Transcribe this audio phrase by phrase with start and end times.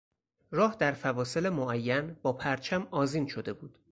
[0.51, 3.77] راه در فواصل معین با پرچم آذین شده بود.